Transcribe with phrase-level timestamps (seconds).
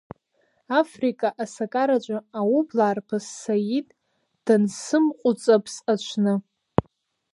[0.81, 3.87] Африка асакараҿы аублаа рԥыс Саид
[4.45, 6.33] дансымҟәыҵаԥс аҽны!